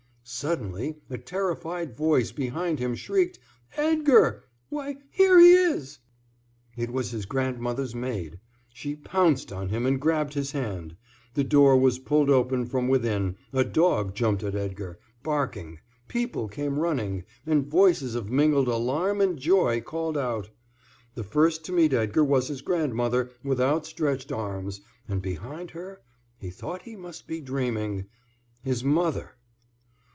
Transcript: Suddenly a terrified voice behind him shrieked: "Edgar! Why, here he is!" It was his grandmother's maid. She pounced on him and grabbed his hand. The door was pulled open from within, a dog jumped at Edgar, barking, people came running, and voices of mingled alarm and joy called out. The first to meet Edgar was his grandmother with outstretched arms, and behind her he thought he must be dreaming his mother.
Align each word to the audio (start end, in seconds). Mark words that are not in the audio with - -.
Suddenly 0.23 0.95
a 1.09 1.17
terrified 1.17 1.93
voice 1.97 2.31
behind 2.31 2.79
him 2.79 2.95
shrieked: 2.95 3.37
"Edgar! 3.75 4.45
Why, 4.69 4.95
here 5.09 5.37
he 5.37 5.51
is!" 5.51 5.99
It 6.77 6.89
was 6.91 7.11
his 7.11 7.25
grandmother's 7.25 7.93
maid. 7.93 8.39
She 8.73 8.95
pounced 8.95 9.51
on 9.51 9.67
him 9.69 9.85
and 9.85 9.99
grabbed 9.99 10.33
his 10.33 10.53
hand. 10.53 10.95
The 11.33 11.43
door 11.43 11.75
was 11.77 11.99
pulled 11.99 12.29
open 12.29 12.65
from 12.65 12.87
within, 12.87 13.35
a 13.51 13.65
dog 13.65 14.15
jumped 14.15 14.41
at 14.41 14.55
Edgar, 14.55 14.99
barking, 15.21 15.79
people 16.07 16.47
came 16.47 16.79
running, 16.79 17.25
and 17.45 17.67
voices 17.67 18.15
of 18.15 18.31
mingled 18.31 18.69
alarm 18.69 19.19
and 19.19 19.37
joy 19.37 19.81
called 19.81 20.17
out. 20.17 20.49
The 21.13 21.25
first 21.25 21.65
to 21.65 21.73
meet 21.73 21.91
Edgar 21.91 22.23
was 22.23 22.47
his 22.47 22.61
grandmother 22.61 23.31
with 23.43 23.59
outstretched 23.59 24.31
arms, 24.31 24.79
and 25.09 25.21
behind 25.21 25.71
her 25.71 25.99
he 26.37 26.49
thought 26.51 26.83
he 26.83 26.95
must 26.95 27.27
be 27.27 27.41
dreaming 27.41 28.05
his 28.63 28.81
mother. 28.81 29.33